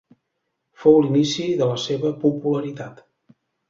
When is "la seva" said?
1.75-2.17